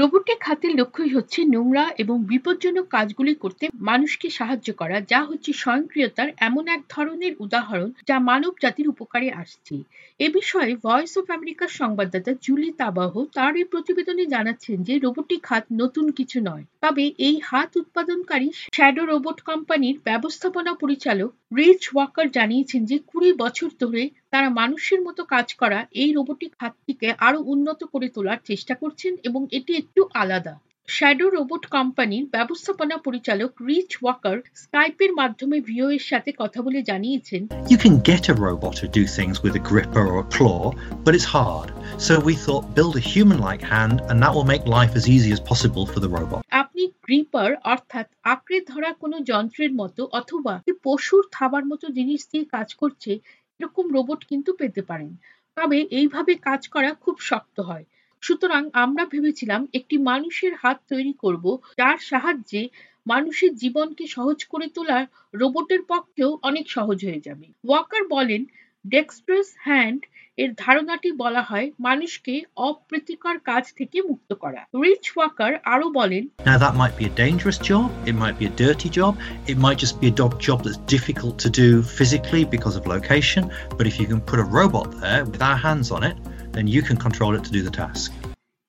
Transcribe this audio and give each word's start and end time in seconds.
Robotic 0.00 0.38
খাতের 0.40 0.72
লক্ষ্যই 0.76 1.14
হচ্ছে 1.16 1.40
নোংরা 1.44 1.84
এবং 1.98 2.16
বিপজ্জনক 2.24 2.86
কাজগুলি 2.88 3.34
করতে 3.34 3.64
মানুষকে 3.80 4.28
সাহায্য 4.30 4.68
করা, 4.72 4.96
যা 5.12 5.20
হচ্ছে 5.20 5.50
স্বয়ংক্রিয়তার 5.52 6.28
এমন 6.40 6.64
এক 6.68 6.82
ধরনের 6.90 7.32
উদাহরণ 7.40 7.90
যা 8.08 8.16
মানব 8.30 8.52
জাতির 8.62 8.86
উপকারে 8.88 9.28
আসছে। 9.42 9.74
এ 10.20 10.26
বিষয়ে 10.28 10.72
ভয়েস 10.84 11.12
অফ 11.16 11.26
আমেরিকার 11.30 11.70
সংবাদদাতা 11.80 12.32
জুলি 12.42 12.70
তাবাহ 12.72 13.12
তার 13.34 13.52
এই 13.56 13.66
প্রতিবেদনে 13.72 14.24
জানাচ্ছেন 14.26 14.76
যে 14.82 14.94
রোবটিক 14.98 15.40
খাত 15.42 15.64
নতুন 15.72 16.06
কিছু 16.10 16.38
নয়। 16.40 16.64
তবে 16.82 17.04
এই 17.18 17.36
হাত 17.48 17.70
উৎপাদনকারী 17.82 18.48
শ্যাডো 18.74 19.02
রোবট 19.04 19.38
কোম্পানির 19.40 19.96
ব্যবস্থাপনা 20.04 20.72
পরিচালক 20.74 21.30
রিচ 21.56 21.82
ওয়াকার 21.92 22.26
জানিয়েছেন 22.30 22.80
যে 22.84 22.96
কুড়ি 23.10 23.30
বছর 23.42 23.70
ধরে 23.82 24.02
তারা 24.30 24.48
মানুষের 24.60 25.00
মতো 25.06 25.22
কাজ 25.24 25.48
করা 25.54 25.78
এই 26.02 26.10
রোবটিক 26.12 26.52
হাতটিকে 26.60 27.08
আরও 27.26 27.38
উন্নত 27.52 27.80
করে 27.92 28.06
তোলার 28.14 28.40
চেষ্টা 28.44 28.74
করছেন 28.82 29.12
এবং 29.28 29.40
এটি 29.58 29.72
একটু 29.76 30.00
আলাদা 30.14 30.54
শ্যাডো 30.88 31.26
রোবট 31.28 31.64
কোম্পানির 31.66 32.24
ব্যবস্থাপনা 32.32 32.96
পরিচালক 33.06 33.50
রিচ 33.68 33.90
ওয়াকার 33.98 34.36
স্কাইপের 34.62 35.12
মাধ্যমে 35.14 35.56
ভিও 35.60 35.88
এর 35.90 36.04
সাথে 36.10 36.30
কথা 36.32 36.58
বলে 36.62 36.80
জানিয়েছেন 36.82 37.42
You 37.72 37.78
can 37.78 37.96
get 38.10 38.22
a 38.28 38.36
robot 38.46 38.74
to 38.80 38.86
do 38.90 39.02
things 39.18 39.36
with 39.44 39.54
a 39.54 39.64
gripper 39.70 40.04
or 40.04 40.18
a 40.20 40.28
claw, 40.36 40.62
but 41.04 41.12
it's 41.16 41.30
hard. 41.30 41.68
So 41.98 42.12
we 42.20 42.34
thought 42.36 42.64
build 42.74 42.94
a 42.96 43.04
human-like 43.06 43.64
hand 43.64 43.96
and 44.08 44.16
that 44.22 44.32
will 44.34 44.48
make 44.54 44.64
life 44.68 44.92
as 44.94 45.04
easy 45.06 45.30
as 45.32 45.40
possible 45.42 45.84
for 45.86 46.00
the 46.00 46.10
robot. 46.10 46.40
আপনি 46.80 46.98
gripper 47.02 47.50
অর্থাৎ 47.64 48.06
আঁকড়ে 48.24 48.58
ধরা 48.66 48.90
কোনো 48.92 49.16
যন্ত্রের 49.20 49.72
মতো 49.72 50.02
অথবা 50.12 50.54
পশুর 50.84 51.22
থাবার 51.32 51.64
মতো 51.66 51.86
জিনিস 51.88 52.20
দিয়ে 52.30 52.44
কাজ 52.44 52.68
করছে, 52.74 53.12
এরকম 53.60 53.84
রোবট 53.94 54.20
কিন্তু 54.24 54.50
পেতে 54.52 54.82
পারেন। 54.82 55.10
তবে 55.56 55.78
এইভাবে 55.90 56.32
কাজ 56.38 56.62
করা 56.68 56.90
খুব 56.94 57.16
শক্ত 57.20 57.56
হয়। 57.60 57.84
সুতরাং 58.22 58.62
আমরা 58.74 59.04
ভেবেছিলাম 59.04 59.60
একটি 59.72 59.96
মানুষের 60.10 60.52
হাত 60.54 60.78
তৈরি 60.88 61.14
করব, 61.14 61.44
যার 61.78 61.98
সাহায্যে 62.10 62.62
মানুষের 63.06 63.52
জীবনকে 63.54 64.04
সহজ 64.06 64.38
করে 64.44 64.66
তোলা 64.66 64.98
রোবটের 65.34 65.82
পক্ষেও 65.82 66.30
অনেক 66.42 66.64
সহজ 66.70 66.98
হয়ে 67.04 67.24
যাবে। 67.26 67.46
ওয়াকার 67.64 68.02
বলেন 68.08 68.42
ডেক্সট্রাস 68.84 69.48
হ্যান্ড 69.66 70.00
এর 70.38 70.50
ধারণাটি 70.56 71.08
বলা 71.22 71.42
হয় 71.42 71.68
মানুষকে 71.80 72.34
অপ্রীতিকর 72.68 73.36
কাজ 73.50 73.64
থেকে 73.78 73.98
মুক্ত 74.02 74.30
করা 74.34 74.62
রিচ 74.84 75.04
ওয়াকার 75.14 75.52
আরও 75.74 75.86
বলেন 75.90 76.22
Now 76.50 76.58
that 76.64 76.74
might 76.82 76.96
be 77.00 77.04
a 77.12 77.14
dangerous 77.24 77.58
job, 77.70 77.86
it 78.10 78.16
might 78.22 78.36
be 78.40 78.46
a 78.46 78.54
dirty 78.64 78.90
job, 78.98 79.12
it 79.46 79.58
might 79.66 79.78
just 79.84 79.96
be 80.02 80.08
a 80.08 80.16
dog 80.22 80.34
job 80.46 80.58
that's 80.64 80.82
difficult 80.96 81.34
to 81.44 81.48
do 81.62 81.68
physically 81.98 82.42
because 82.56 82.74
of 82.76 82.82
location, 82.86 83.42
but 83.78 83.84
if 83.90 83.94
you 84.00 84.06
can 84.12 84.20
put 84.30 84.38
a 84.38 84.48
robot 84.58 84.88
there 85.02 85.22
with 85.30 85.42
our 85.42 85.58
hands 85.66 85.86
on 85.96 86.02
it, 86.10 86.16
then 86.54 86.66
you 86.74 86.80
can 86.82 86.96
control 86.96 87.32
it 87.38 87.42
to 87.46 87.52
do 87.56 87.62
the 87.68 87.74
task. 87.82 88.08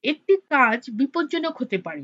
একটি 0.04 0.34
কাজ 0.54 0.80
বিপজ্জনক 1.00 1.54
হতে 1.62 1.78
পারে 1.86 2.04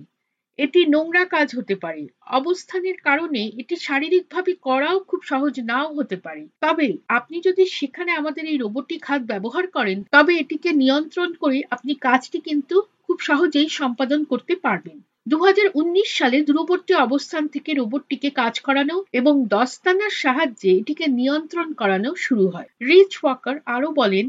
এটি 0.60 0.80
নোংরা 0.86 1.24
কাজ 1.26 1.48
হতে 1.56 1.76
পারে। 1.76 2.04
অবস্থানের 2.32 2.98
কারণে 3.04 3.42
এটি 3.58 3.76
শারীরিকভাবে 3.78 4.52
করাও 4.62 4.98
খুব 5.00 5.22
সহজ 5.24 5.56
নাও 5.62 5.88
হতে 5.94 6.18
পারে। 6.18 6.44
তবে 6.62 6.88
আপনি 7.08 7.38
যদি 7.42 7.64
সেখানে 7.68 8.12
আমাদের 8.12 8.44
এই 8.46 8.58
রোবটিক 8.58 9.02
হাত 9.06 9.22
ব্যবহার 9.22 9.66
করেন, 9.68 9.98
তবে 10.12 10.32
এটিকে 10.38 10.70
নিয়ন্ত্রণ 10.74 11.30
করে 11.34 11.58
আপনি 11.70 11.92
কাজটি 11.98 12.40
কিন্তু 12.40 12.76
খুব 13.06 13.18
সহজেই 13.20 13.70
সম্পাদন 13.70 14.20
করতে 14.24 14.54
পারবেন। 14.56 14.98
দুহাজার 15.28 15.70
উনিশ 15.76 16.10
সালে 16.20 16.38
দূরবর্তী 16.48 16.94
অবস্থান 17.06 17.44
থেকে 17.54 17.72
রোবটটিকে 17.74 18.30
কাজ 18.32 18.56
করানো 18.60 18.96
এবং 19.14 19.34
দস্তানার 19.54 20.14
সাহায্যে 20.24 20.70
এটিকে 20.80 21.06
নিয়ন্ত্রণ 21.20 21.68
করানো 21.74 22.10
শুরু 22.26 22.46
হয় 22.54 22.70
রিচ 22.88 23.12
ওয়াকার 23.22 23.56
আরও 23.76 23.90
বলেন 23.92 24.26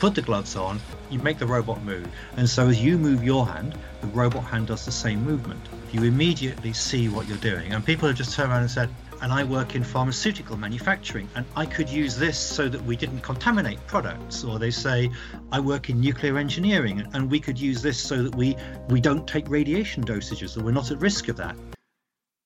Put 0.00 0.12
the 0.18 0.26
gloves 0.28 0.54
on, 0.66 0.74
you 1.12 1.18
make 1.20 1.38
the 1.38 1.50
robot 1.56 1.78
move, 1.90 2.06
and 2.38 2.46
so 2.46 2.62
as 2.70 2.78
you 2.86 2.94
move 2.98 3.20
your 3.24 3.44
hand, 3.46 3.70
the 4.02 4.10
robot 4.20 4.44
hand 4.44 4.64
does 4.66 4.82
the 4.84 4.96
same 5.04 5.20
movement. 5.30 5.64
You 5.93 6.03
immediately 6.03 6.73
see 6.73 7.03
what 7.09 7.27
you're 7.27 7.45
doing, 7.51 7.73
and 7.73 7.85
people 7.85 8.07
have 8.09 8.17
just 8.17 8.33
turned 8.35 8.51
around 8.51 8.63
and 8.67 8.71
said, 8.71 8.89
and 9.21 9.31
I 9.31 9.43
work 9.43 9.75
in 9.75 9.83
pharmaceutical 9.83 10.57
manufacturing, 10.57 11.27
and 11.35 11.45
I 11.55 11.65
could 11.65 11.89
use 11.89 12.15
this 12.15 12.37
so 12.37 12.63
that 12.69 12.83
we 12.83 12.95
didn't 12.95 13.21
contaminate 13.21 13.79
products. 13.87 14.43
Or 14.43 14.59
they 14.59 14.71
say, 14.85 15.09
I 15.51 15.59
work 15.59 15.89
in 15.89 15.99
nuclear 15.99 16.37
engineering, 16.37 16.97
and 17.13 17.31
we 17.31 17.39
could 17.39 17.59
use 17.59 17.81
this 17.81 17.97
so 17.97 18.21
that 18.23 18.35
we, 18.35 18.55
we 18.89 18.99
don't 19.01 19.25
take 19.27 19.49
radiation 19.49 20.03
dosages, 20.03 20.57
or 20.57 20.63
we're 20.63 20.79
not 20.81 20.91
at 20.91 20.99
risk 21.09 21.23
of 21.29 21.37
that. 21.43 21.57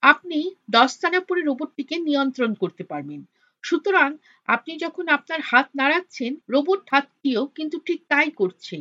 আপনি 0.03 0.39
দস্তানা 0.75 1.19
পরে 1.27 1.41
রোবটটিকে 1.49 1.95
নিয়ন্ত্রণ 2.09 2.51
করতে 2.61 2.83
পারবেন 2.91 3.21
সুতরাং 3.63 4.09
আপনি 4.55 4.71
যখন 4.83 5.05
আপনার 5.17 5.41
হাত 5.49 5.67
নাড়াচ্ছেন 5.79 6.31
রোবট 6.53 6.81
হাতটিও 6.93 7.41
কিন্তু 7.57 7.77
ঠিক 7.87 7.99
তাই 8.11 8.29
করছে 8.39 8.77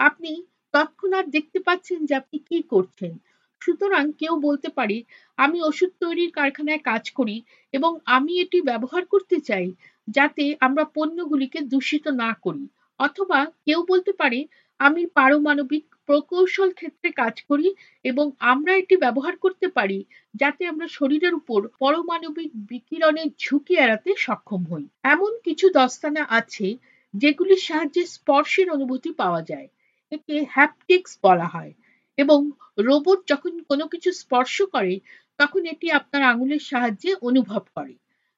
আপনি 0.00 0.30
তৎক্ষণাৎ 0.74 1.26
দেখতে 1.36 1.58
পাচ্ছেন 1.66 1.98
যে 2.08 2.14
আপনি 2.22 2.36
কি 2.48 2.58
করছেন 2.72 3.12
সুতরাং 3.61 4.03
কেউ 4.11 4.33
বলতে 4.39 4.69
পারে, 4.69 4.97
আমি 5.37 5.57
ওষুধ 5.61 5.91
তৈরির 5.99 6.31
কারখানায় 6.31 6.81
কাজ 6.81 7.03
করি 7.11 7.37
এবং 7.73 7.91
আমি 8.07 8.33
এটি 8.39 8.57
ব্যবহার 8.61 9.03
করতে 9.05 9.37
চাই 9.41 9.67
যাতে 10.07 10.43
আমরা 10.59 10.83
পণ্যগুলিকে 10.95 11.59
দূষিত 11.63 12.05
না 12.17 12.31
করি। 12.41 12.63
অথবা 12.99 13.39
কেউ 13.65 13.79
বলতে 13.87 14.11
পারে, 14.13 14.39
আমি 14.79 15.03
পারমাণবিক 15.13 15.85
প্রকৌশল 16.05 16.69
ক্ষেত্রে 16.71 17.09
কাজ 17.11 17.35
করি 17.49 17.67
এবং 18.05 18.25
আমরা 18.45 18.71
এটি 18.75 18.95
ব্যবহার 18.97 19.35
করতে 19.37 19.67
পারি 19.67 19.99
যাতে 20.33 20.61
আমরা 20.67 20.87
শরীরের 20.89 21.33
উপর 21.33 21.59
পরমাণবিক 21.79 22.49
বিকিরণের 22.69 23.29
ঝুঁকি 23.39 23.73
এড়াতে 23.75 24.09
সক্ষম 24.17 24.61
হই। 24.71 24.83
এমন 25.05 25.31
কিছু 25.45 25.65
দস্তানা 25.69 26.23
আছে 26.29 26.67
যেগুলির 27.13 27.61
সাহায্যে 27.63 28.03
স্পর্শের 28.07 28.67
অনুভূতি 28.69 29.11
পাওয়া 29.13 29.41
যায়। 29.41 29.67
একে 30.11 30.35
হ্যাপটিক্স 30.49 31.11
বলা 31.23 31.47
হয়। 31.47 31.71
এবং 32.17 32.39
রোবট 32.79 33.19
যখন 33.27 33.53
কোনো 33.69 33.85
কিছু 33.87 34.09
স্পর্শ 34.13 34.55
করে 34.73 34.93
তখন 35.39 35.61
এটি 35.65 35.87
আপনার 35.91 36.23
আঙুলের 36.23 36.63
সাহায্যে 36.71 37.11
অনুভব 37.21 37.63
করে 37.75 37.93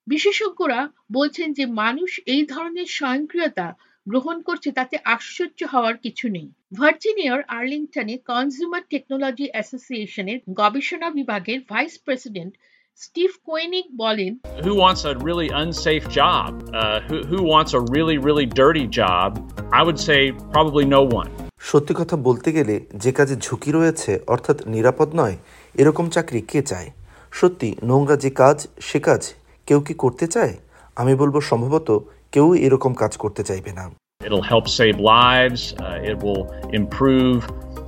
বিশেষজ্ঞরা 0.07 0.81
বলছেন 1.13 1.47
যে 1.53 1.65
মানুষ 1.81 2.11
এই 2.25 2.43
ধরনের 2.45 2.87
স্বয়ংক্রিয়তা 2.97 3.67
গ্রহণ 4.07 4.37
করছে 4.41 4.69
তাতে 4.71 4.95
আশ্চর্য 5.05 5.59
হওয়ার 5.65 5.95
কিছু 5.97 6.25
নেই 6.29 6.47
ভার্জিনিয়ার 6.73 7.41
আর্লিংটনে 7.57 8.15
কনজিউমার 8.29 8.83
টেকনোলজি 8.89 9.47
অ্যাসোসিয়েশনের 9.51 10.39
গবেষণা 10.53 11.07
বিভাগের 11.09 11.59
ভাইস 11.69 11.93
প্রেসিডেন্ট 11.97 12.53
স্টিভ 12.99 13.31
কোয়েনিক 13.45 13.85
বলেন 13.95 14.31
Who 14.65 14.73
wants 14.75 15.01
a 15.05 15.13
really 15.19 15.49
unsafe 15.63 16.05
job? 16.11 16.49
Uh, 16.73 16.99
who, 17.01 17.17
who 17.31 17.39
wants 17.43 17.71
a 17.73 17.81
really, 17.95 18.17
really 18.19 18.47
dirty 18.61 18.87
job? 18.91 19.29
I 19.71 19.81
would 19.87 19.99
say 19.99 20.19
probably 20.53 20.85
no 20.87 21.01
one. 21.21 21.29
সত্যি 21.61 21.93
কথা 21.99 22.15
বলতে 22.27 22.49
গেলে 22.57 22.75
যে 23.03 23.11
কাজে 23.11 23.35
ঝুঁকি 23.35 23.71
রয়েছে 23.71 24.11
অর্থাৎ 24.27 24.57
নিরাপদ 24.67 25.09
নয় 25.15 25.35
এরকম 25.75 26.05
চাকরি 26.15 26.41
কে 26.51 26.59
চায় 26.61 26.89
সত্যি 27.31 27.69
নোংরা 27.83 28.15
যে 28.23 28.31
কাজ 28.41 28.57
সে 28.87 28.99
কাজ 28.99 29.21
কেউ 29.67 29.79
কি 29.87 29.93
করতে 29.93 30.25
চায় 30.27 30.53
আমি 30.97 31.13
বলব 31.15 31.35
সম্ভবত 31.51 31.89
কেউ 32.31 32.47
এরকম 32.65 32.91
কাজ 32.93 33.11
করতে 33.23 33.41
চাইবে 33.43 33.71
না 33.79 33.85
It'll 34.21 34.49
help 34.53 34.65
save 34.79 34.97
lives. 35.19 35.61
Uh, 35.75 36.11
it 36.11 36.17
will 36.25 36.43
improve 36.73 37.39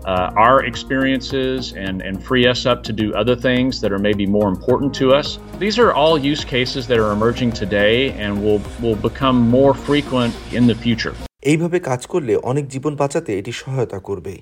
uh, 0.06 0.46
our 0.46 0.58
experiences 0.64 1.74
and, 1.76 1.96
and 2.02 2.14
free 2.24 2.46
us 2.48 2.62
up 2.66 2.80
to 2.84 2.94
do 2.94 3.08
other 3.14 3.36
things 3.38 3.72
that 3.82 3.92
are 3.92 4.00
maybe 4.00 4.26
more 4.28 4.48
important 4.48 4.90
to 5.02 5.06
us. 5.20 5.28
These 5.59 5.78
are 5.78 5.92
all 5.94 6.16
use 6.34 6.44
cases 6.46 6.84
that 6.88 7.00
are 7.03 7.12
emerging 7.12 7.52
today 7.53 7.96
and 8.14 8.32
will, 8.44 8.62
will 8.84 9.00
become 9.09 9.38
more 9.59 9.74
frequent 9.88 10.34
in 10.53 10.64
the 10.68 10.76
future. 10.76 11.16
এইভাবে 11.44 11.78
কাজ 11.79 12.02
করলে 12.06 12.34
অনেক 12.52 12.66
জীবন 12.68 12.94
বাঁচাতে 12.96 13.31
এটি 13.40 13.52
সহায়তা 13.52 14.00
করবে। 14.00 14.34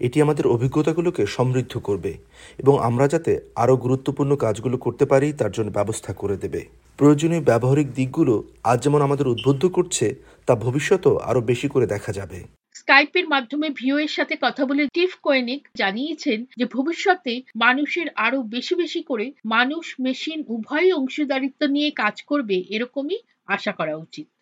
এটি 0.00 0.16
আমাদের 0.22 0.46
অভিজ্ঞতাগুলোকে 0.46 1.22
সমৃদ্ধ 1.26 1.74
করবে 1.78 2.12
এবং 2.58 2.74
আমরা 2.82 3.06
যাতে 3.08 3.32
আরও 3.54 3.74
গুরুত্বপূর্ণ 3.76 4.32
কাজগুলো 4.36 4.76
করতে 4.78 5.04
পারি, 5.06 5.28
তার 5.32 5.52
জন্য 5.52 5.68
ব্যবস্থা 5.70 6.12
করে 6.12 6.36
দেবে। 6.36 6.60
প্রয়োজনীয় 6.98 7.42
ব্যবহারিক 7.44 7.88
দিকগুলো 7.92 8.34
আজ 8.64 8.78
যেমন 8.84 9.00
আমাদের 9.02 9.26
উদ্বুদ্ধ 9.28 9.62
করছে, 9.66 10.06
তা 10.48 10.52
ভবিষ্যতেও 10.56 11.14
আরও 11.20 11.40
বেশি 11.40 11.66
করে 11.68 11.86
দেখা 11.86 12.12
যাবে। 12.12 12.38
স্কাইপের 12.74 13.26
মাধ্যমে 13.28 13.68
ভিও 13.70 13.96
এর 13.98 14.08
সাথে 14.08 14.34
কথা 14.36 14.62
বলে 14.66 14.82
টিফ 14.94 15.12
কোয়েনিক 15.22 15.62
জানিয়েছেন 15.76 16.38
যে 16.58 16.64
ভবিষ্যতে 16.76 17.32
মানুষের 17.56 18.08
আরও 18.16 18.38
বেশি 18.54 18.74
বেশি 18.74 19.00
করে 19.02 19.26
মানুষ 19.46 19.84
মেশিন 20.00 20.38
উভয় 20.48 20.88
অংশীদারিত্ব 20.94 21.60
নিয়ে 21.66 21.90
কাজ 22.02 22.16
করবে, 22.22 22.56
এরকমই 22.70 23.18
আশা 23.46 23.72
করা 23.72 23.94
উচিত। 23.96 24.28